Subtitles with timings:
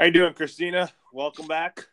[0.00, 0.90] How you doing, Christina?
[1.12, 1.86] Welcome back.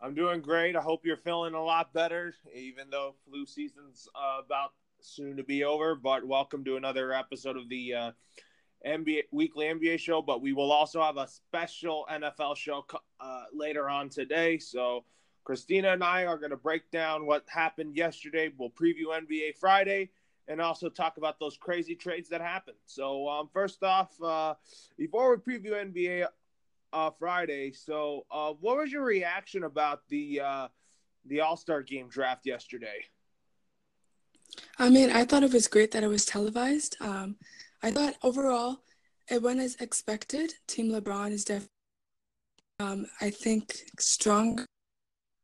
[0.00, 0.74] I'm doing great.
[0.74, 4.70] I hope you're feeling a lot better, even though flu season's uh, about
[5.02, 5.94] soon to be over.
[5.94, 8.12] But welcome to another episode of the uh,
[8.86, 10.22] NBA weekly NBA show.
[10.22, 12.86] But we will also have a special NFL show
[13.20, 14.56] uh, later on today.
[14.56, 15.04] So
[15.44, 18.50] Christina and I are going to break down what happened yesterday.
[18.56, 20.08] We'll preview NBA Friday
[20.48, 22.76] and also talk about those crazy trades that happened.
[22.86, 24.54] So, um, first off, uh,
[24.98, 26.26] before we preview NBA
[26.92, 30.68] uh, Friday, so uh, what was your reaction about the uh,
[31.26, 33.04] the All Star Game draft yesterday?
[34.78, 36.96] I mean, I thought it was great that it was televised.
[37.00, 37.36] Um,
[37.82, 38.82] I thought overall
[39.28, 40.52] it went as expected.
[40.66, 41.68] Team LeBron is definitely,
[42.80, 44.64] um, I think, strong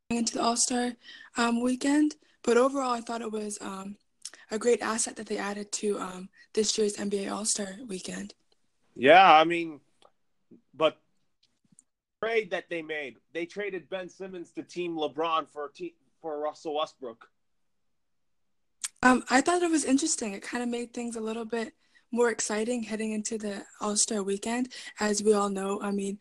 [0.09, 0.93] into the All Star
[1.37, 2.15] um, weekend.
[2.43, 3.97] But overall, I thought it was um,
[4.51, 8.33] a great asset that they added to um, this year's NBA All Star Weekend.
[8.95, 9.79] Yeah, I mean,
[10.73, 10.97] but
[12.21, 15.91] trade that they made, they traded Ben Simmons to Team LeBron for team,
[16.21, 17.29] for Russell Westbrook.
[19.01, 20.33] Um, I thought it was interesting.
[20.33, 21.73] It kind of made things a little bit
[22.11, 24.73] more exciting heading into the All Star Weekend.
[24.99, 26.19] As we all know, I mean,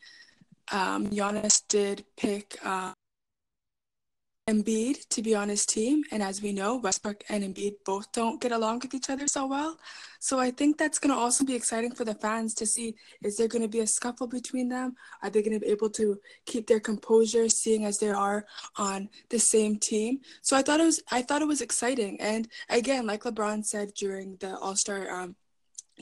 [0.70, 2.56] um, Giannis did pick.
[2.64, 2.92] Uh,
[4.48, 6.02] Embiid to be on his team.
[6.10, 9.46] And as we know, Westbrook and Embiid both don't get along with each other so
[9.46, 9.78] well.
[10.20, 13.36] So I think that's going to also be exciting for the fans to see is
[13.36, 14.96] there going to be a scuffle between them?
[15.22, 19.10] Are they going to be able to keep their composure seeing as they are on
[19.28, 20.20] the same team?
[20.40, 22.18] So I thought it was I thought it was exciting.
[22.18, 25.36] And again, like LeBron said during the All-Star um,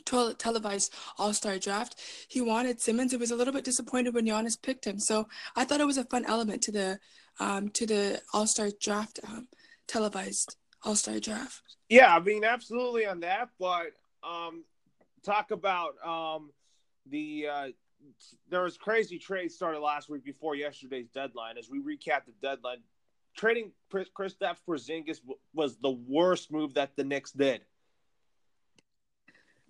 [0.04, 2.00] televised All Star draft.
[2.28, 3.12] He wanted Simmons.
[3.12, 4.98] He was a little bit disappointed when Giannis picked him.
[4.98, 6.98] So I thought it was a fun element to the
[7.38, 9.48] um, to the All Star draft, um,
[9.86, 11.62] televised All Star draft.
[11.88, 13.50] Yeah, I mean, absolutely on that.
[13.58, 14.64] But um,
[15.24, 16.50] talk about um,
[17.10, 17.68] the uh,
[18.48, 21.58] there was crazy trade started last week before yesterday's deadline.
[21.58, 22.78] As we recap the deadline,
[23.36, 25.20] trading Chris Kristaps Porzingis
[25.54, 27.62] was the worst move that the Knicks did.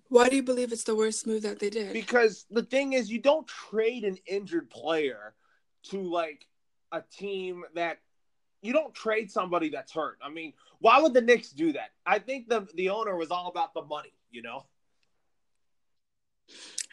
[0.09, 1.93] Why do you believe it's the worst move that they did?
[1.93, 5.33] Because the thing is, you don't trade an injured player
[5.89, 6.45] to like
[6.91, 7.99] a team that
[8.61, 10.17] you don't trade somebody that's hurt.
[10.23, 11.91] I mean, why would the Knicks do that?
[12.05, 14.65] I think the the owner was all about the money, you know.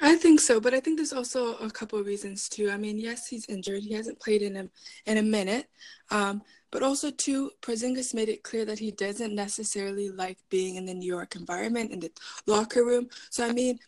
[0.04, 2.70] I think so, but I think there's also a couple of reasons too.
[2.70, 4.68] I mean, yes, he's injured; he hasn't played in a
[5.06, 5.66] in a minute.
[6.10, 10.84] Um, but also too, Porzingis made it clear that he doesn't necessarily like being in
[10.84, 12.10] the New York environment in the
[12.46, 13.08] locker room.
[13.30, 13.78] So I mean,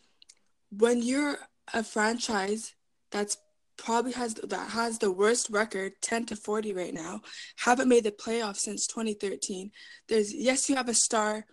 [0.71, 1.37] when you're
[1.75, 2.75] a franchise
[3.10, 3.37] that's
[3.76, 7.21] probably has that has the worst record 10 to 40 right now
[7.56, 9.71] haven't made the playoffs since 2013
[10.09, 11.44] there's yes you have a star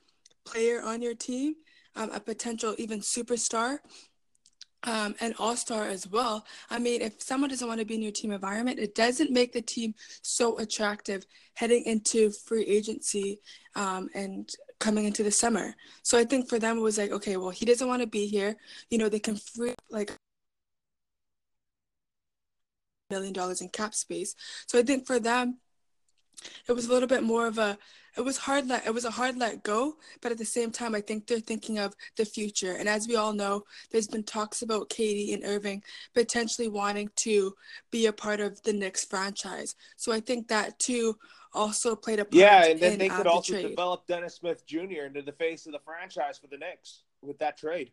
[0.45, 1.55] player on your team
[1.95, 3.79] um, a potential even superstar
[4.83, 6.45] um, and all star as well.
[6.69, 9.53] I mean, if someone doesn't want to be in your team environment, it doesn't make
[9.53, 13.39] the team so attractive heading into free agency
[13.75, 14.49] um, and
[14.79, 15.75] coming into the summer.
[16.01, 18.27] So I think for them, it was like, okay, well, he doesn't want to be
[18.27, 18.55] here.
[18.89, 20.11] You know, they can free like
[23.09, 24.35] million dollars in cap space.
[24.67, 25.59] So I think for them,
[26.67, 27.77] it was a little bit more of a
[28.15, 30.93] it was hard let it was a hard let go but at the same time
[30.93, 32.73] i think they're thinking of the future.
[32.73, 35.83] And as we all know there's been talks about KD and irving
[36.13, 37.53] potentially wanting to
[37.91, 39.75] be a part of the Knicks franchise.
[39.95, 41.17] So i think that too
[41.53, 45.21] also played a part yeah and then they could also develop dennis smith jr into
[45.21, 47.91] the face of the franchise for the Knicks with that trade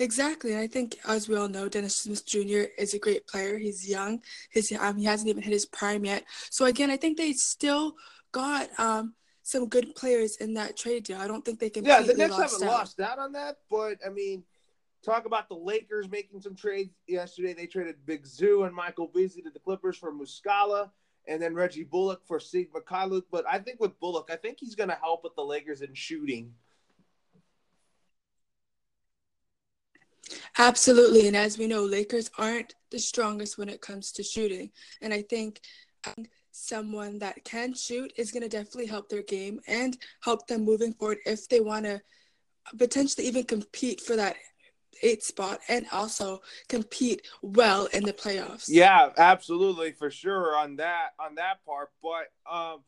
[0.00, 0.56] Exactly.
[0.56, 2.72] I think, as we all know, Dennis Smith Jr.
[2.78, 3.58] is a great player.
[3.58, 4.22] He's young.
[4.50, 6.24] His um, he hasn't even hit his prime yet.
[6.48, 7.96] So again, I think they still
[8.32, 9.12] got um,
[9.42, 11.18] some good players in that trade deal.
[11.18, 11.84] I don't think they can.
[11.84, 12.72] Yeah, the Knicks haven't out.
[12.72, 14.42] lost out on that, but I mean,
[15.04, 17.52] talk about the Lakers making some trades yesterday.
[17.52, 20.88] They traded Big Zu and Michael Beasley to the Clippers for Muscala,
[21.28, 23.24] and then Reggie Bullock for Svi Mykhailiuk.
[23.30, 25.92] But I think with Bullock, I think he's going to help with the Lakers in
[25.92, 26.54] shooting.
[30.60, 31.26] Absolutely.
[31.26, 34.70] And as we know, Lakers aren't the strongest when it comes to shooting.
[35.00, 35.62] And I think
[36.52, 40.92] someone that can shoot is going to definitely help their game and help them moving
[40.92, 42.02] forward if they want to
[42.76, 44.36] potentially even compete for that
[45.02, 48.66] eight spot and also compete well in the playoffs.
[48.68, 51.88] Yeah, absolutely for sure on that on that part.
[52.02, 52.80] But um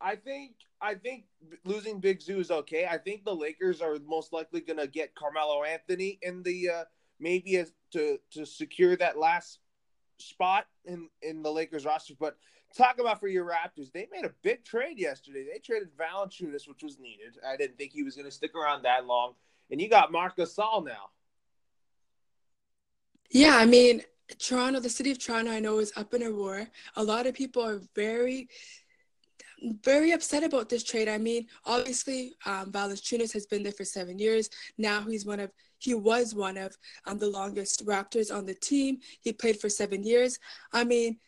[0.00, 1.24] I think I think
[1.64, 2.86] losing Big Zu is okay.
[2.86, 6.84] I think the Lakers are most likely going to get Carmelo Anthony in the uh,
[7.18, 9.58] maybe as, to to secure that last
[10.18, 12.14] spot in in the Lakers roster.
[12.18, 12.36] But
[12.76, 15.44] talk about for your Raptors, they made a big trade yesterday.
[15.50, 17.36] They traded Valanciunas, which was needed.
[17.46, 19.34] I didn't think he was going to stick around that long,
[19.70, 21.10] and you got Marc Gasol now.
[23.30, 24.02] Yeah, I mean,
[24.38, 26.66] Toronto, the city of Toronto, I know is up in a roar.
[26.96, 28.48] A lot of people are very,
[29.82, 31.08] very upset about this trade.
[31.08, 34.48] I mean, obviously, um, Valanciunas has been there for seven years.
[34.78, 36.76] Now he's one of he was one of
[37.06, 38.98] um, the longest Raptors on the team.
[39.22, 40.38] He played for seven years.
[40.72, 41.18] I mean,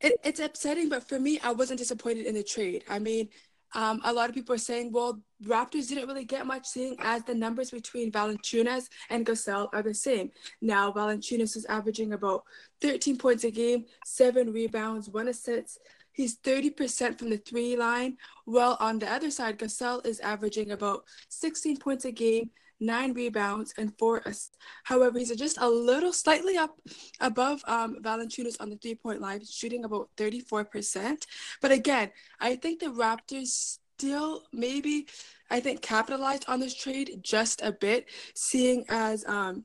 [0.00, 2.84] it, it's upsetting, but for me, I wasn't disappointed in the trade.
[2.88, 3.28] I mean,
[3.74, 7.22] um, a lot of people are saying, well, Raptors didn't really get much, seeing as
[7.24, 10.30] the numbers between Valanciunas and Gasol are the same.
[10.62, 12.44] Now, Valanciunas is averaging about
[12.80, 15.80] 13 points a game, seven rebounds, one assist.
[16.18, 18.16] He's 30% from the three line.
[18.44, 22.50] Well, on the other side, Gasol is averaging about 16 points a game,
[22.80, 24.56] nine rebounds, and four assists.
[24.82, 26.76] However, he's just a little slightly up
[27.20, 31.22] above um, Valanciunas on the three point line, shooting about 34%.
[31.62, 32.10] But again,
[32.40, 35.06] I think the Raptors still maybe,
[35.50, 39.62] I think, capitalized on this trade just a bit, seeing as um,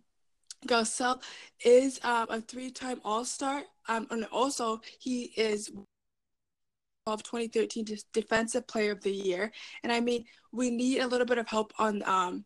[1.65, 3.63] is um, a three time All Star.
[3.89, 5.71] Um, and also, he is
[7.05, 9.51] 2013 Defensive Player of the Year.
[9.83, 12.45] And I mean, we need a little bit of help on um,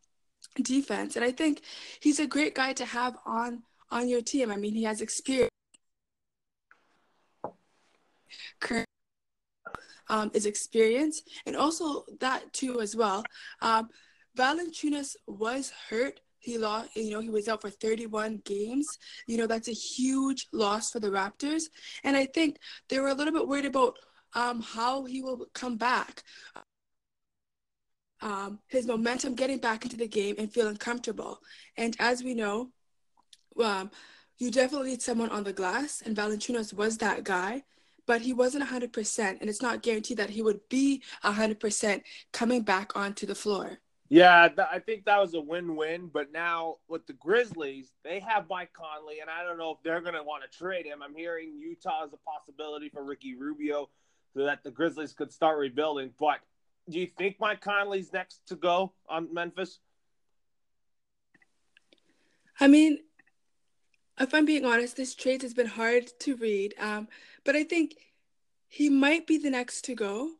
[0.61, 1.15] defense.
[1.15, 1.61] And I think
[1.99, 4.51] he's a great guy to have on on your team.
[4.51, 5.51] I mean, he has experience.
[10.09, 13.23] Um, is experience, and also that too as well.
[13.61, 13.89] Um,
[15.27, 16.21] was hurt.
[16.39, 18.97] He lost, you know, he was out for 31 games.
[19.27, 21.63] You know, that's a huge loss for the Raptors.
[22.05, 23.97] And I think they were a little bit worried about
[24.33, 26.23] um, how he will come back
[28.21, 31.39] um, his momentum getting back into the game and feeling comfortable.
[31.77, 32.71] And as we know,
[33.63, 33.91] um,
[34.37, 37.63] you definitely need someone on the glass, and Valanciunas was that guy,
[38.05, 42.01] but he wasn't 100%, and it's not guaranteed that he would be 100%
[42.31, 43.79] coming back onto the floor.
[44.09, 46.09] Yeah, th- I think that was a win-win.
[46.13, 50.01] But now with the Grizzlies, they have Mike Conley, and I don't know if they're
[50.01, 51.03] going to want to trade him.
[51.03, 53.89] I'm hearing Utah is a possibility for Ricky Rubio,
[54.45, 56.11] that the Grizzlies could start rebuilding.
[56.19, 56.39] But
[56.89, 59.79] do you think Mike Conley's next to go on Memphis?
[62.59, 62.99] I mean,
[64.19, 66.73] if I'm being honest, this trade has been hard to read.
[66.79, 67.07] Um,
[67.43, 67.95] but I think
[68.67, 70.31] he might be the next to go.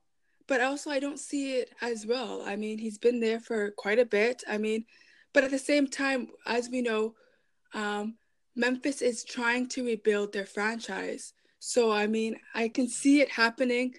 [0.47, 2.41] But also, I don't see it as well.
[2.45, 4.43] I mean, he's been there for quite a bit.
[4.47, 4.85] I mean,
[5.33, 7.15] but at the same time, as we know,
[7.73, 8.15] um,
[8.55, 11.33] Memphis is trying to rebuild their franchise.
[11.59, 13.95] So, I mean, I can see it happening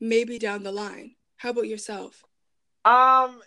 [0.00, 1.14] maybe down the line.
[1.36, 2.24] How about yourself?
[2.84, 3.40] Um,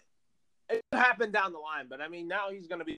[0.69, 2.97] it happened down the line, but I mean, now he's going to be.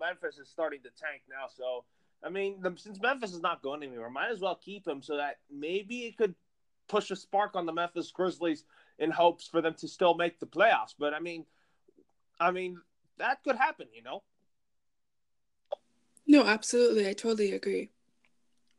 [0.00, 1.84] Memphis is starting to tank now, so
[2.24, 5.16] I mean, the, since Memphis is not going anywhere, might as well keep him so
[5.16, 6.34] that maybe it could
[6.88, 8.64] push a spark on the Memphis Grizzlies
[8.98, 10.94] in hopes for them to still make the playoffs.
[10.98, 11.44] But I mean,
[12.40, 12.80] I mean
[13.18, 14.22] that could happen, you know.
[16.26, 17.90] No, absolutely, I totally agree.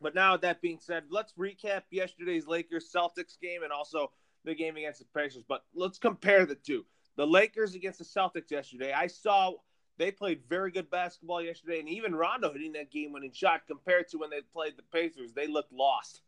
[0.02, 4.12] But now that being said, let's recap yesterday's Lakers Celtics game and also
[4.46, 5.44] the game against the Pacers.
[5.48, 6.86] But let's compare the two.
[7.16, 8.94] The Lakers against the Celtics yesterday.
[8.94, 9.54] I saw
[9.98, 14.20] they played very good basketball yesterday, and even Rondo hitting that game-winning shot compared to
[14.20, 16.22] when they played the Pacers, they looked lost.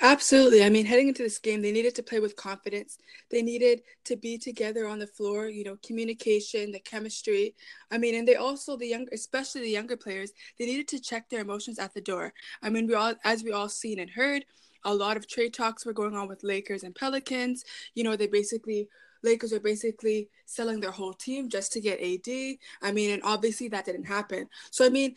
[0.00, 0.62] Absolutely.
[0.64, 2.98] I mean, heading into this game, they needed to play with confidence.
[3.30, 7.54] They needed to be together on the floor, you know, communication, the chemistry.
[7.90, 11.28] I mean, and they also, the younger, especially the younger players, they needed to check
[11.28, 12.32] their emotions at the door.
[12.62, 14.44] I mean, we all, as we all seen and heard,
[14.84, 17.64] a lot of trade talks were going on with Lakers and Pelicans.
[17.94, 18.88] You know, they basically
[19.22, 22.58] Lakers are basically selling their whole team just to get AD.
[22.82, 24.48] I mean, and obviously that didn't happen.
[24.70, 25.16] So I mean,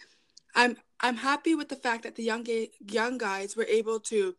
[0.55, 2.45] I'm I'm happy with the fact that the young
[2.87, 4.35] young guys were able to,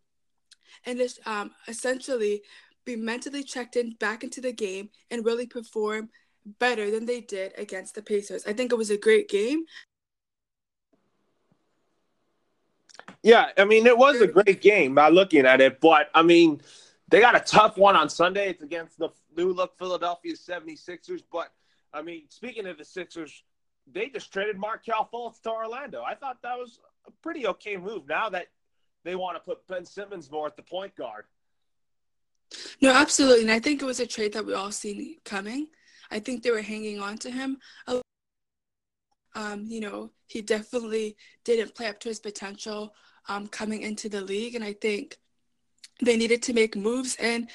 [0.86, 2.42] and just um, essentially
[2.84, 6.10] be mentally checked in back into the game and really perform
[6.58, 8.44] better than they did against the Pacers.
[8.46, 9.64] I think it was a great game.
[13.22, 16.60] Yeah, I mean, it was a great game by looking at it, but I mean,
[17.08, 18.48] they got a tough one on Sunday.
[18.48, 21.22] It's against the new look Philadelphia 76ers.
[21.30, 21.52] But
[21.92, 23.42] I mean, speaking of the Sixers,
[23.92, 26.02] they just traded Markelle Fultz to Orlando.
[26.02, 28.46] I thought that was a pretty okay move now that
[29.04, 31.25] they want to put Ben Simmons more at the point guard.
[32.80, 33.42] No, absolutely.
[33.42, 35.69] And I think it was a trade that we all seen coming.
[36.11, 37.59] I think they were hanging on to him.
[39.35, 42.95] Um, you know, he definitely didn't play up to his potential
[43.28, 44.57] um, coming into the league.
[44.57, 45.19] And I think
[46.02, 47.49] they needed to make moves and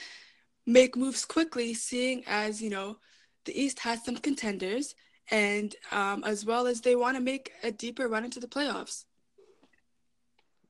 [0.65, 2.97] make moves quickly, seeing as, you know,
[3.43, 4.95] the East has some contenders
[5.31, 9.05] and um, as well as they want to make a deeper run into the playoffs.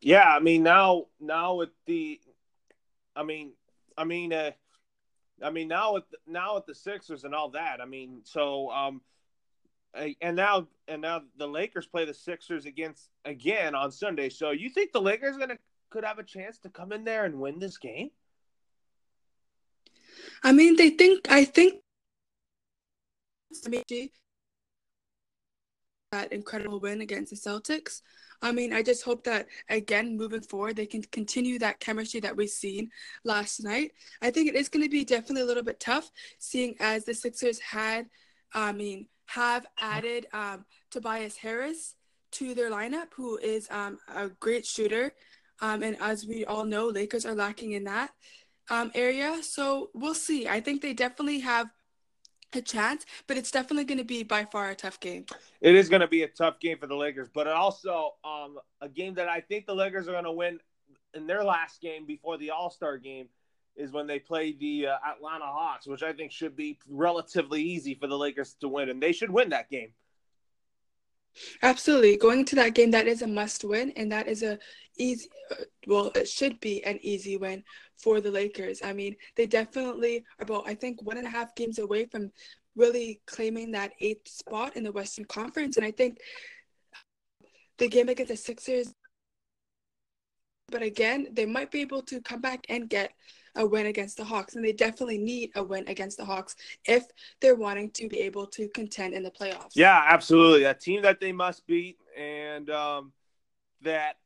[0.06, 2.22] Yeah, I mean now now with the
[3.16, 3.54] I mean
[3.98, 4.52] I mean uh
[5.44, 9.02] I mean, now with now with the Sixers and all that, I mean, so um,
[10.22, 14.30] and now and now the Lakers play the Sixers against again on Sunday.
[14.30, 15.58] So you think the Lakers gonna
[15.90, 18.12] could have a chance to come in there and win this game?
[20.44, 21.28] I mean, they think.
[21.30, 21.82] I think.
[26.12, 28.02] That incredible win against the Celtics.
[28.42, 32.36] I mean, I just hope that again, moving forward, they can continue that chemistry that
[32.36, 32.90] we've seen
[33.24, 33.92] last night.
[34.22, 37.14] I think it is going to be definitely a little bit tough, seeing as the
[37.14, 38.08] Sixers had,
[38.54, 41.96] I mean, have added um, Tobias Harris
[42.32, 45.14] to their lineup, who is um, a great shooter.
[45.62, 48.12] Um, and as we all know, Lakers are lacking in that
[48.70, 49.42] um, area.
[49.42, 50.48] So we'll see.
[50.48, 51.70] I think they definitely have
[52.56, 55.26] a chance, but it's definitely going to be by far a tough game.
[55.62, 58.90] It is going to be a tough game for the Lakers, but also um, a
[58.90, 60.60] game that I think the Lakers are going to win
[61.14, 63.28] in their last game before the All Star game
[63.76, 67.96] is when they play the uh, Atlanta Hawks, which I think should be relatively easy
[67.96, 69.90] for the Lakers to win, and they should win that game.
[71.62, 74.58] Absolutely, going to that game, that is a must win, and that is a
[74.98, 75.30] easy.
[75.52, 77.64] Uh, well, it should be an easy win
[77.98, 78.82] for the Lakers.
[78.84, 82.32] I mean, they definitely are about I think one and a half games away from
[82.76, 86.20] really claiming that eighth spot in the Western Conference, and I think
[87.78, 88.94] the game against the Sixers.
[90.70, 93.12] But again, they might be able to come back and get
[93.56, 97.06] a win against the Hawks, and they definitely need a win against the Hawks if
[97.42, 99.72] they're wanting to be able to contend in the playoffs.
[99.76, 100.66] Yeah, absolutely.
[100.66, 103.12] A team that they must beat, and um,
[103.82, 104.18] that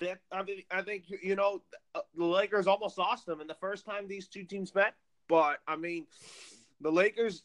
[0.00, 1.62] that I mean, I think you know
[1.94, 4.94] uh, the Lakers almost lost them in the first time these two teams met,
[5.28, 6.06] but I mean,
[6.80, 7.42] the Lakers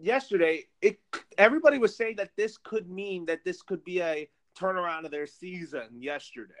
[0.00, 0.98] yesterday it
[1.36, 4.28] everybody was saying that this could mean that this could be a
[4.58, 6.54] turnaround of their season yesterday.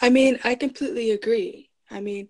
[0.00, 1.70] I mean, I completely agree.
[1.90, 2.28] I mean,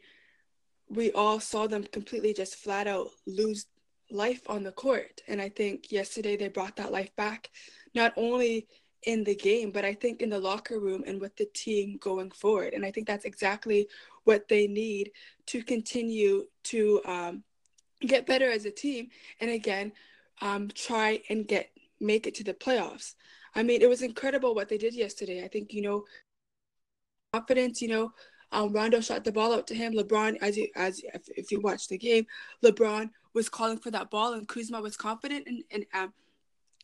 [0.88, 3.66] we all saw them completely just flat out lose
[4.10, 5.20] life on the court.
[5.28, 7.50] And I think yesterday they brought that life back,
[7.94, 8.68] not only
[9.02, 12.30] in the game, but I think in the locker room and with the team going
[12.30, 12.75] forward.
[12.75, 13.88] And I think that's exactly
[14.25, 15.12] what they need
[15.46, 17.44] to continue to um,
[18.00, 19.08] get better as a team.
[19.40, 19.92] And again,
[20.42, 21.70] um, try and get
[22.00, 23.14] make it to the playoffs.
[23.54, 25.42] I mean, it was incredible what they did yesterday.
[25.42, 26.04] I think, you know,
[27.32, 28.12] confidence, you know,
[28.53, 29.95] um, Rondo shot the ball out to him.
[29.95, 32.26] LeBron, as you as if, if you watch the game,
[32.65, 36.12] LeBron was calling for that ball, and Kuzma was confident and and um,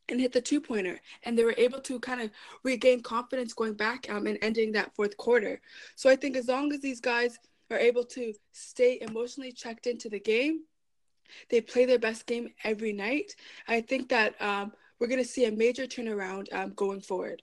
[0.09, 2.31] and hit the two pointer, and they were able to kind of
[2.64, 5.61] regain confidence going back um, and ending that fourth quarter.
[5.97, 7.38] So I think as long as these guys
[7.71, 10.62] are able to stay emotionally checked into the game,
[11.50, 13.35] they play their best game every night.
[13.69, 17.42] I think that um, we're going to see a major turnaround um, going forward.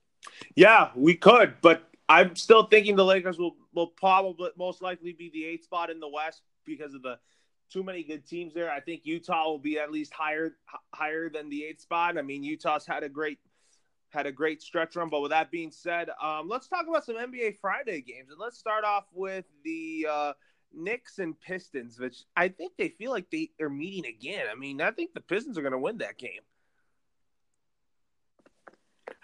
[0.56, 5.30] Yeah, we could, but I'm still thinking the Lakers will will probably most likely be
[5.30, 7.20] the eighth spot in the West because of the
[7.72, 8.72] too many good teams there.
[8.72, 10.56] I think Utah will be at least higher
[10.92, 12.18] higher than the eighth spot.
[12.18, 13.38] I mean, Utah's had a great
[14.10, 15.10] had a great stretch run.
[15.10, 18.58] But with that being said, um, let's talk about some NBA Friday games, and let's
[18.58, 20.34] start off with the uh,
[20.74, 24.48] Knicks and Pistons, which I think they feel like they are meeting again.
[24.51, 26.42] I mean, I think the Pistons are going to win that game.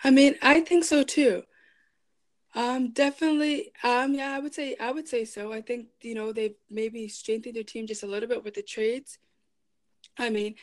[0.04, 1.44] I mean, I think so too.
[2.56, 3.74] Um, definitely.
[3.84, 5.52] Um, yeah, I would say I would say so.
[5.52, 8.64] I think you know they've maybe strengthened their team just a little bit with the
[8.64, 9.18] trades.
[10.18, 10.56] I mean,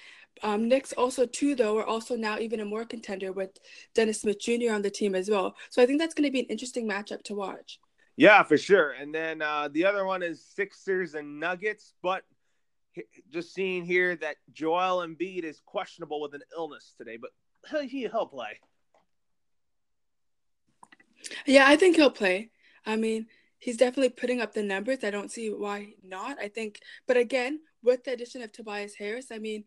[0.42, 3.50] um, Knicks also too though are also now even a more contender with
[3.94, 4.72] Dennis Smith Jr.
[4.72, 5.54] on the team as well.
[5.68, 7.78] So I think that's going to be an interesting matchup to watch.
[8.16, 8.92] Yeah, for sure.
[8.92, 12.25] And then uh, the other one is Sixers and Nuggets, but
[13.30, 17.30] just seeing here that Joel Embiid is questionable with an illness today, but
[17.88, 18.58] he, he'll play.
[21.47, 22.50] Yeah, I think he'll play.
[22.85, 23.26] I mean,
[23.59, 25.05] he's definitely putting up the numbers.
[25.05, 26.38] I don't see why not.
[26.41, 29.64] I think, but again, with the addition of Tobias Harris, I mean,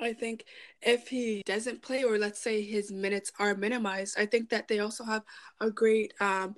[0.00, 0.44] I think
[0.82, 4.78] if he doesn't play, or let's say his minutes are minimized, I think that they
[4.78, 5.22] also have
[5.60, 6.56] a great, um,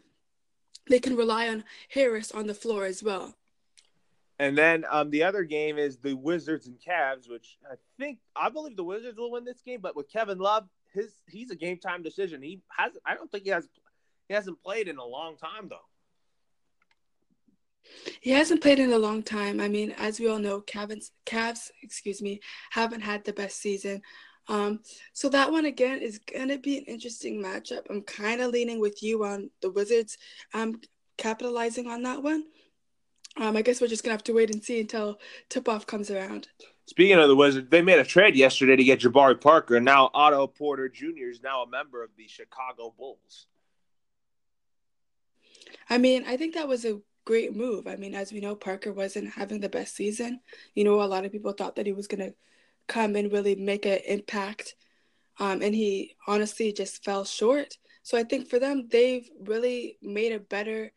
[0.88, 3.34] they can rely on Harris on the floor as well.
[4.40, 8.48] And then um, the other game is the Wizards and Cavs, which I think I
[8.48, 9.80] believe the Wizards will win this game.
[9.80, 12.40] But with Kevin Love, his he's a game time decision.
[12.40, 13.68] He has I don't think he has
[14.28, 15.76] he hasn't played in a long time, though.
[18.20, 19.60] He hasn't played in a long time.
[19.60, 24.02] I mean, as we all know, Cavs, Cavs, excuse me, haven't had the best season.
[24.48, 24.80] Um,
[25.12, 27.82] so that one again is gonna be an interesting matchup.
[27.90, 30.16] I'm kind of leaning with you on the Wizards,
[30.54, 30.80] um,
[31.16, 32.44] capitalizing on that one.
[33.36, 35.18] Um, I guess we're just gonna have to wait and see until
[35.48, 36.48] tip off comes around.
[36.86, 40.46] Speaking of the Wizards, they made a trade yesterday to get Jabari Parker, now Otto
[40.46, 41.28] Porter Jr.
[41.30, 43.46] is now a member of the Chicago Bulls.
[45.88, 47.86] I mean, I think that was a great move.
[47.86, 50.40] I mean, as we know, Parker wasn't having the best season.
[50.74, 52.34] You know, a lot of people thought that he was going to
[52.86, 54.74] come and really make an impact.
[55.38, 57.76] Um, and he honestly just fell short.
[58.02, 60.92] So I think for them, they've really made a better,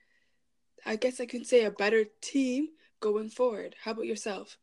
[0.86, 2.70] I guess I can say, a better team
[3.02, 3.76] going forward.
[3.84, 4.58] How about yourself?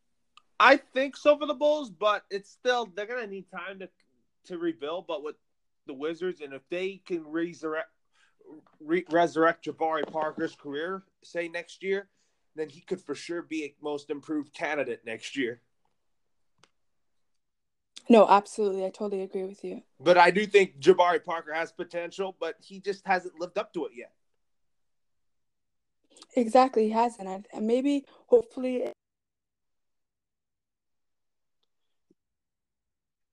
[0.59, 3.89] I think so for the Bulls, but it's still they're gonna need time to
[4.47, 5.07] to rebuild.
[5.07, 5.35] But with
[5.87, 7.89] the Wizards, and if they can resurrect
[8.79, 12.09] re- resurrect Jabari Parker's career, say next year,
[12.55, 15.61] then he could for sure be a most improved candidate next year.
[18.09, 18.85] No, absolutely.
[18.85, 19.83] I totally agree with you.
[19.99, 23.85] But I do think Jabari Parker has potential, but he just hasn't lived up to
[23.85, 24.13] it yet.
[26.35, 27.47] Exactly, he hasn't.
[27.53, 28.91] And maybe, hopefully,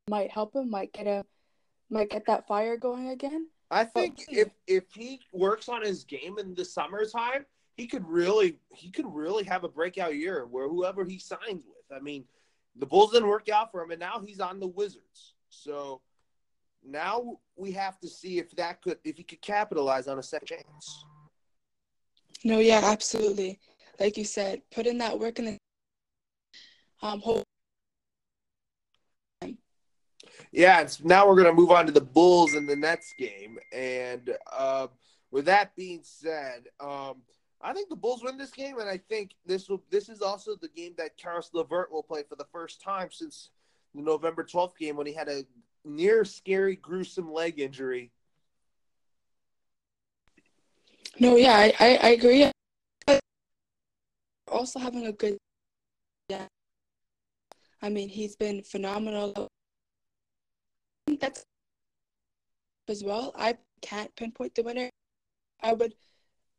[0.09, 1.25] might help him, might get a,
[1.89, 3.49] might get that fire going again.
[3.71, 7.47] I think if if he works on his game in the summertime,
[7.77, 11.97] he could really he could really have a breakout year where whoever he signs with.
[11.97, 12.25] I mean,
[12.77, 15.35] the Bulls didn't work out for him, and now he's on the Wizards.
[15.51, 16.01] So
[16.85, 20.47] now we have to see if that could if he could capitalize on a second
[20.47, 21.05] chance.
[22.45, 23.59] No, yeah, absolutely.
[23.99, 25.59] Like you said, put in that work in the
[27.03, 27.43] um whole
[30.53, 33.59] yeah, now we're going to move on to the Bulls and the Nets game.
[33.73, 34.89] And uh,
[35.31, 37.23] with that being said, um,
[37.61, 39.83] I think the Bulls win this game, and I think this will.
[39.91, 43.51] This is also the game that Caris LeVert will play for the first time since
[43.95, 45.45] the November twelfth game when he had a
[45.85, 48.13] near scary, gruesome leg injury.
[51.19, 52.51] No, yeah, I, I, I agree.
[54.49, 55.39] Also having a good,
[56.29, 56.47] yeah.
[57.81, 59.49] I mean, he's been phenomenal
[61.21, 61.45] that's
[62.89, 63.33] as well.
[63.37, 64.91] I can't pinpoint the winner.
[65.63, 65.95] I would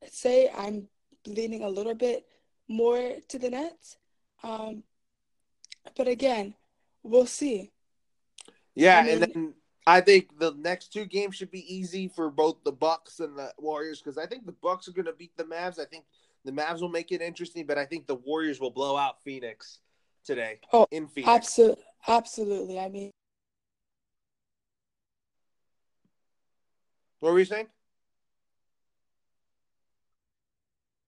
[0.09, 0.87] say I'm
[1.25, 2.25] leaning a little bit
[2.67, 3.97] more to the Nets.
[4.43, 4.83] Um,
[5.95, 6.55] but again,
[7.03, 7.71] we'll see.
[8.75, 9.53] Yeah, I mean, and then
[9.87, 13.53] I think the next two games should be easy for both the Bucks and the
[13.57, 15.79] Warriors because I think the Bucks are going to beat the Mavs.
[15.79, 16.05] I think
[16.45, 19.79] the Mavs will make it interesting, but I think the Warriors will blow out Phoenix
[20.23, 20.59] today.
[20.73, 21.29] Oh, in Phoenix.
[21.29, 22.79] Absolutely, absolutely.
[22.79, 23.11] I mean,
[27.19, 27.67] What were you saying?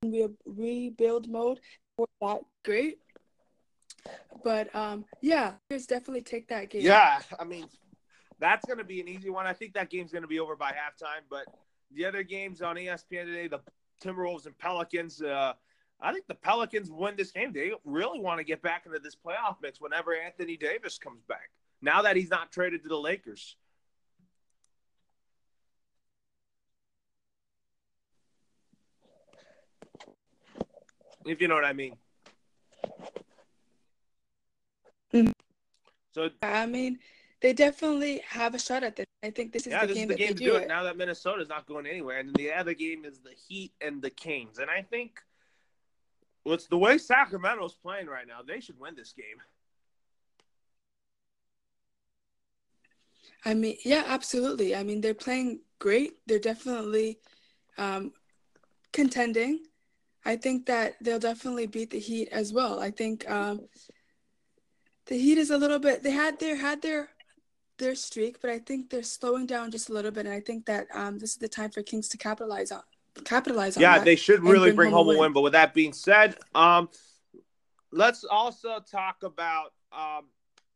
[0.02, 1.60] We rebuild mode
[1.98, 3.00] for that great.
[4.43, 6.84] But um, yeah, let's definitely take that game.
[6.84, 7.67] Yeah, I mean,
[8.39, 9.45] that's going to be an easy one.
[9.45, 11.24] I think that game's going to be over by halftime.
[11.30, 11.45] But
[11.93, 13.60] the other games on ESPN today, the
[14.02, 15.22] Timberwolves and Pelicans.
[15.22, 15.54] Uh,
[16.02, 17.52] I think the Pelicans win this game.
[17.52, 21.50] They really want to get back into this playoff mix whenever Anthony Davis comes back.
[21.82, 23.58] Now that he's not traded to the Lakers.
[31.30, 31.96] If you know what I mean.
[35.13, 35.32] Mm-hmm.
[36.13, 37.00] So I mean,
[37.42, 39.06] they definitely have a shot at this.
[39.24, 40.63] I think this is yeah, the this game, is the game to do it.
[40.63, 40.68] it.
[40.68, 44.10] Now that Minnesota's not going anywhere, and the other game is the Heat and the
[44.10, 45.20] Kings, and I think
[46.44, 49.26] what's the way Sacramento's playing right now, they should win this game.
[53.46, 54.76] I mean, yeah, absolutely.
[54.76, 56.13] I mean, they're playing great.
[56.28, 57.20] They're definitely
[57.78, 58.12] um,
[58.92, 59.62] contending.
[60.30, 62.80] I think that they'll definitely beat the Heat as well.
[62.80, 63.62] I think um,
[65.08, 66.04] the Heat is a little bit.
[66.04, 67.10] They had their had their
[67.80, 70.28] their streak, but I think they're slowing down just a little bit.
[70.28, 72.84] And I think that um, this is the time for Kings to capitalize on
[73.26, 73.82] capitalize on.
[73.82, 75.20] Yeah, they should really bring, bring, home, a win.
[75.20, 75.34] win.
[75.34, 76.89] But with that being said, um,
[77.92, 80.26] let's also talk about um,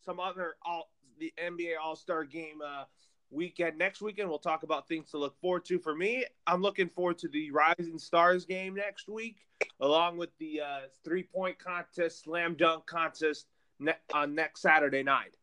[0.03, 0.89] some other all
[1.19, 2.59] the NBA All Star Game.
[2.65, 2.85] Uh,
[3.33, 3.77] weekend.
[3.77, 5.79] Next weekend, we'll talk about things to look forward to.
[5.79, 9.37] For me, I'm looking forward to the Rising Stars game next week,
[9.79, 13.47] along with the uh, three point contest, slam dunk contest
[13.79, 15.35] ne- on next Saturday night.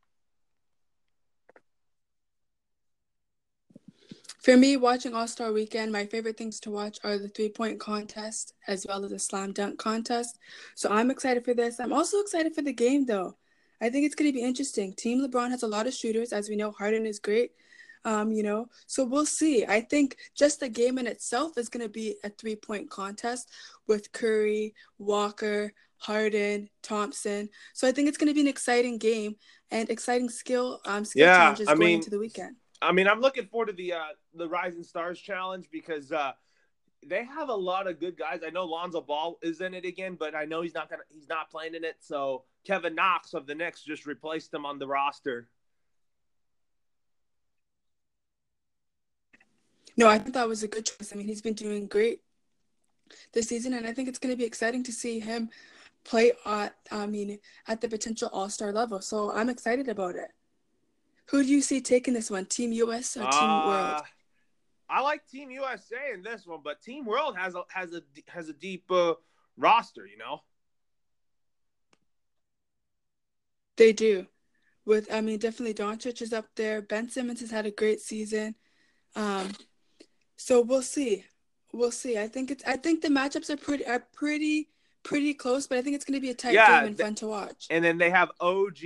[4.42, 7.78] For me, watching All Star Weekend, my favorite things to watch are the three point
[7.78, 10.38] contest as well as the slam dunk contest.
[10.74, 11.78] So I'm excited for this.
[11.78, 13.36] I'm also excited for the game, though.
[13.82, 14.94] I think it's going to be interesting.
[14.94, 16.32] Team LeBron has a lot of shooters.
[16.32, 17.52] As we know, Harden is great.
[18.04, 19.66] Um, you know, so we'll see.
[19.66, 23.50] I think just the game in itself is going to be a three point contest
[23.86, 27.50] with Curry, Walker, Harden, Thompson.
[27.74, 29.36] So I think it's going to be an exciting game
[29.70, 32.56] and exciting skill um skill yeah, challenges I going mean, into the weekend.
[32.82, 36.32] I mean, I'm looking forward to the uh the Rising Stars challenge because uh
[37.06, 38.40] they have a lot of good guys.
[38.46, 41.28] I know Lonzo Ball is in it again, but I know he's not gonna he's
[41.28, 41.96] not playing in it.
[42.00, 45.48] So Kevin Knox of the Knicks just replaced him on the roster.
[50.00, 51.12] No, I think that was a good choice.
[51.12, 52.22] I mean, he's been doing great
[53.34, 55.50] this season, and I think it's going to be exciting to see him
[56.04, 59.02] play at I mean at the potential All Star level.
[59.02, 60.30] So I'm excited about it.
[61.26, 64.02] Who do you see taking this one, Team US or Team uh, World?
[64.88, 68.48] I like Team USA in this one, but Team World has a has a has
[68.48, 69.12] a deep uh,
[69.58, 70.06] roster.
[70.06, 70.40] You know,
[73.76, 74.26] they do.
[74.86, 76.80] With I mean, definitely Doncic is up there.
[76.80, 78.54] Ben Simmons has had a great season.
[79.14, 79.50] Um,
[80.40, 81.26] so we'll see.
[81.70, 82.18] We'll see.
[82.18, 82.64] I think it's.
[82.66, 84.70] I think the matchups are pretty are pretty
[85.02, 87.14] pretty close, but I think it's going to be a tight yeah, game and fun
[87.16, 87.66] to watch.
[87.68, 88.78] And then they have OG.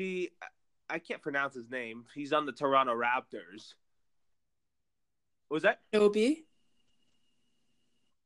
[0.91, 2.07] I can't pronounce his name.
[2.13, 3.75] He's on the Toronto Raptors.
[5.49, 6.45] Was that Obi?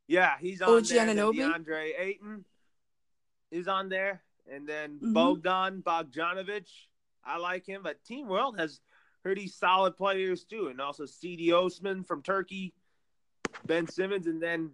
[0.07, 1.07] Yeah, he's on OG there.
[1.07, 1.37] Anunoby?
[1.37, 2.45] DeAndre Ayton
[3.51, 5.13] is on there, and then mm-hmm.
[5.13, 6.67] Bogdan Bogdanovic.
[7.23, 8.81] I like him, but Team World has
[9.23, 12.73] pretty solid players too, and also Cedi Osman from Turkey,
[13.67, 14.71] Ben Simmons, and then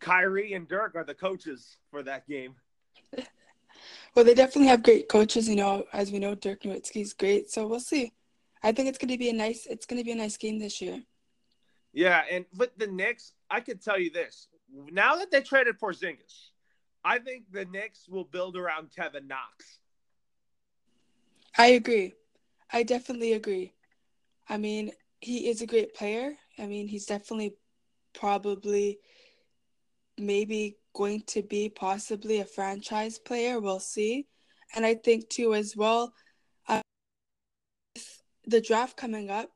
[0.00, 2.54] Kyrie and Dirk are the coaches for that game.
[4.14, 5.48] Well, they definitely have great coaches.
[5.48, 7.50] You know, as we know, Dirk Nowitzki's great.
[7.50, 8.12] So we'll see.
[8.62, 9.66] I think it's going to be a nice.
[9.66, 11.02] It's going to be a nice game this year.
[11.92, 14.48] Yeah, and with the Knicks, I could tell you this:
[14.90, 16.50] now that they traded Porzingis,
[17.04, 19.78] I think the Knicks will build around Kevin Knox.
[21.56, 22.14] I agree.
[22.72, 23.74] I definitely agree.
[24.48, 26.34] I mean, he is a great player.
[26.58, 27.56] I mean, he's definitely
[28.12, 28.98] probably
[30.18, 33.60] maybe going to be possibly a franchise player.
[33.60, 34.26] We'll see.
[34.74, 36.12] And I think, too, as well,
[36.68, 36.80] uh,
[38.46, 39.50] the draft coming up,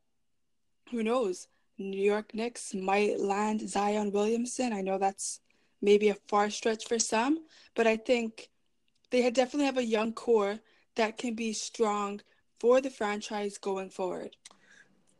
[0.91, 1.49] who knows?
[1.79, 4.73] New York Knicks might land Zion Williamson.
[4.73, 5.41] I know that's
[5.83, 8.49] maybe a far stretch for some, but I think
[9.11, 10.59] they definitely have a young core
[10.97, 12.21] that can be strong
[12.59, 14.37] for the franchise going forward.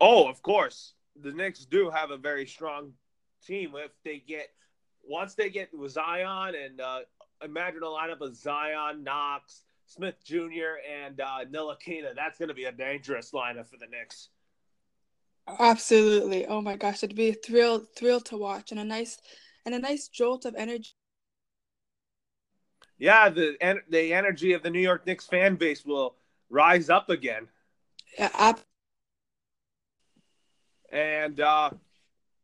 [0.01, 0.95] Oh, of course.
[1.23, 2.93] The Knicks do have a very strong
[3.47, 4.49] team if they get
[5.09, 7.01] once they get Zion and uh,
[7.43, 12.15] imagine a lineup of Zion, Knox, Smith Jr., and uh, Ntilikina.
[12.15, 14.29] That's going to be a dangerous lineup for the Knicks.
[15.59, 16.47] Absolutely.
[16.47, 19.19] Oh my gosh, it'd be a thrill thrill to watch and a nice
[19.65, 20.91] and a nice jolt of energy.
[22.99, 23.57] Yeah, the
[23.89, 26.17] the energy of the New York Knicks fan base will
[26.51, 27.47] rise up again.
[28.19, 28.61] Yeah, ab-
[30.91, 31.71] and uh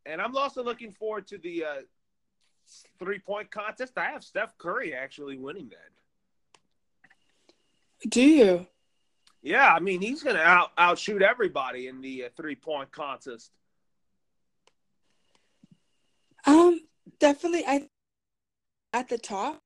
[0.06, 1.82] and I'm also looking forward to the uh
[2.98, 3.92] three point contest.
[3.96, 5.90] I have Steph Curry actually winning that.
[8.10, 8.66] Do you?
[9.42, 13.50] Yeah, I mean he's going to out outshoot everybody in the uh, three point contest.
[16.46, 16.80] Um,
[17.18, 17.64] definitely.
[17.66, 17.88] I
[18.92, 19.60] at the top.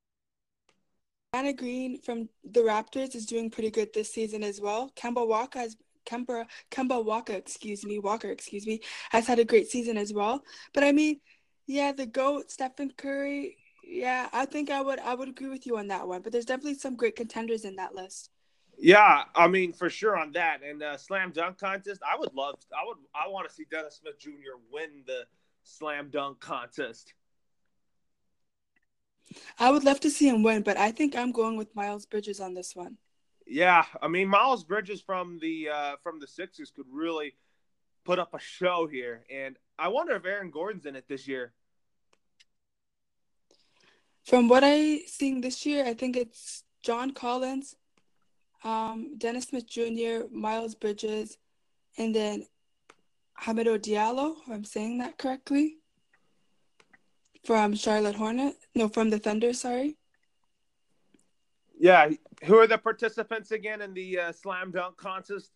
[1.32, 4.90] Danny Green from the Raptors is doing pretty good this season as well.
[4.96, 9.68] Kemba Walker has Kemba Kemba Walker, excuse me, Walker, excuse me, has had a great
[9.68, 10.42] season as well.
[10.72, 11.20] But I mean,
[11.66, 13.58] yeah, the goat Stephen Curry.
[13.82, 16.22] Yeah, I think I would I would agree with you on that one.
[16.22, 18.30] But there's definitely some great contenders in that list.
[18.78, 22.02] Yeah, I mean for sure on that and uh, slam dunk contest.
[22.06, 22.56] I would love.
[22.72, 22.96] I would.
[23.14, 24.58] I want to see Dennis Smith Jr.
[24.72, 25.22] win the
[25.62, 27.14] slam dunk contest.
[29.58, 32.40] I would love to see him win, but I think I'm going with Miles Bridges
[32.40, 32.96] on this one.
[33.46, 37.34] Yeah, I mean Miles Bridges from the uh, from the Sixers could really
[38.04, 41.52] put up a show here, and I wonder if Aaron Gordon's in it this year.
[44.24, 47.76] From what I seen this year, I think it's John Collins,
[48.64, 51.38] um, Dennis Smith Jr., Miles Bridges,
[51.96, 52.46] and then
[53.40, 55.76] Hamidou Diallo, if I'm saying that correctly,
[57.44, 58.56] from Charlotte Hornet.
[58.74, 59.96] No, from the Thunder, sorry.
[61.86, 62.10] Yeah.
[62.42, 65.52] Who are the participants again in the uh, slam dunk contest?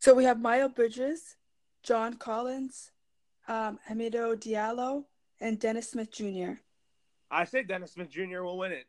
[0.00, 1.36] So we have Miles Bridges,
[1.84, 2.90] John Collins,
[3.46, 5.04] um, Hamidou Diallo,
[5.40, 6.54] and Dennis Smith Jr.
[7.30, 8.40] I say Dennis Smith Jr.
[8.42, 8.86] will win it.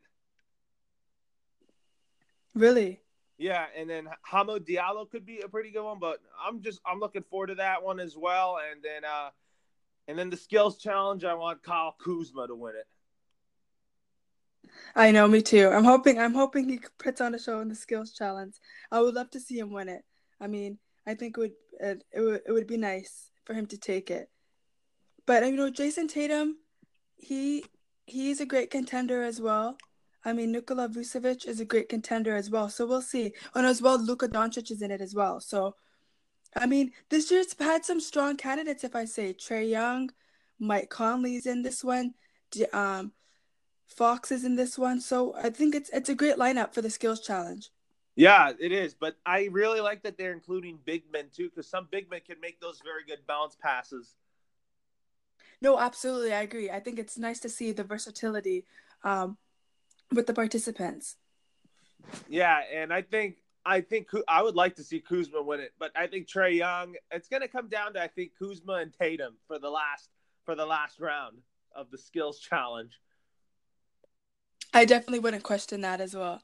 [2.56, 3.00] Really?
[3.38, 6.98] Yeah, and then Hamidou Diallo could be a pretty good one, but I'm just I'm
[6.98, 8.58] looking forward to that one as well.
[8.72, 9.30] And then uh
[10.08, 12.88] and then the skills challenge, I want Kyle Kuzma to win it.
[14.94, 15.68] I know, me too.
[15.68, 18.54] I'm hoping I'm hoping he puts on a show in the skills challenge.
[18.90, 20.02] I would love to see him win it.
[20.40, 23.66] I mean, I think it would it, it would it would be nice for him
[23.66, 24.28] to take it.
[25.26, 26.58] But you know, Jayson Tatum,
[27.16, 27.64] he
[28.06, 29.76] he's a great contender as well.
[30.24, 32.68] I mean, Nikola Vucevic is a great contender as well.
[32.68, 33.32] So we'll see.
[33.54, 35.40] And as well, Luka Doncic is in it as well.
[35.40, 35.74] So,
[36.54, 38.84] I mean, this year's had some strong candidates.
[38.84, 40.10] If I say Trae Young,
[40.60, 42.14] Mike Conley's in this one,
[42.72, 43.12] um,
[43.92, 45.00] Fox is in this one.
[45.00, 47.70] So I think it's it's a great lineup for the skills challenge.
[48.14, 48.94] Yeah, it is.
[48.94, 52.40] But I really like that they're including big men too, because some big men can
[52.40, 54.16] make those very good bounce passes.
[55.60, 56.70] No, absolutely, I agree.
[56.70, 58.64] I think it's nice to see the versatility
[59.04, 59.36] um,
[60.10, 61.16] with the participants.
[62.28, 65.92] Yeah, and I think I think I would like to see Kuzma win it, but
[65.94, 66.96] I think Trae Young.
[67.12, 70.10] It's going to come down to I think Kuzma and Tatum for the last
[70.44, 71.38] for the last round
[71.74, 72.98] of the skills challenge.
[74.72, 76.42] I definitely wouldn't question that as well.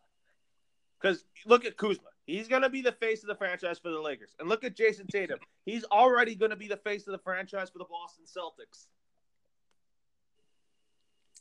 [1.01, 2.09] Because look at Kuzma.
[2.27, 4.35] He's going to be the face of the franchise for the Lakers.
[4.39, 5.39] And look at Jayson Tatum.
[5.65, 8.87] He's already going to be the face of the franchise for the Boston Celtics.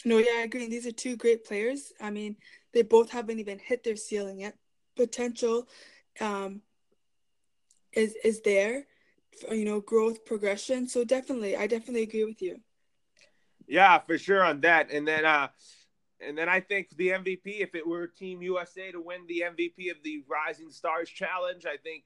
[0.06, 0.70] No, yeah, I agree.
[0.70, 1.92] These are two great players.
[2.00, 2.38] I mean,
[2.74, 4.56] they both haven't even hit their ceiling yet.
[4.96, 5.68] Potential
[6.22, 6.62] um,
[7.92, 8.86] is is there,
[9.42, 10.88] for, you know, growth, progression.
[10.88, 12.62] So definitely, I definitely agree with you.
[13.68, 14.92] Yeah, for sure on that.
[14.92, 15.50] And then, uh,
[16.20, 19.92] and then I think the MVP, if it were Team USA to win the MVP
[19.92, 22.04] of the Rising Stars Challenge, I think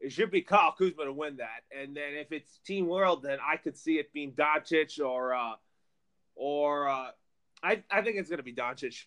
[0.00, 1.64] it should be Kyle Kuzma to win that.
[1.76, 5.54] And then if it's Team World, then I could see it being Doncic or, uh,
[6.34, 7.10] or uh,
[7.62, 9.04] I I think it's gonna be Doncic.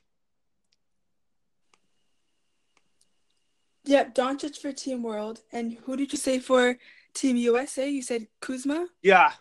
[3.86, 5.42] Yep, Doncic for Team World.
[5.52, 6.78] And who did you say for
[7.14, 7.90] Team USA?
[7.90, 8.88] You said Kuzma?
[9.02, 9.34] Yeah.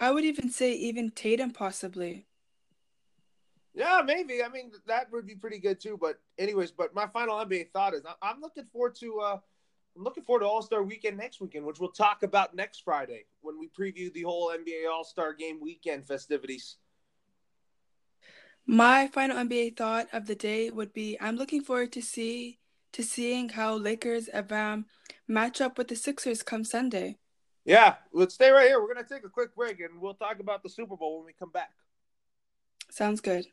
[0.00, 2.26] I would even say even Tatum possibly.
[3.74, 4.42] Yeah, maybe.
[4.42, 5.98] I mean, that would be pretty good too.
[6.00, 9.38] But anyways, but my final NBA thought is I'm looking forward to uh
[9.96, 13.26] I'm looking forward to All Star Weekend next weekend, which we'll talk about next Friday
[13.42, 16.76] when we preview the whole NBA All Star Game weekend festivities.
[18.66, 22.58] My final NBA thought of the day would be: I'm looking forward to see
[22.92, 24.86] to seeing how Lakers um,
[25.26, 27.18] match up with the Sixers come Sunday.
[27.64, 28.80] Yeah, let's stay right here.
[28.80, 31.32] We're gonna take a quick break and we'll talk about the Super Bowl when we
[31.32, 31.72] come back.
[32.90, 33.46] Sounds good.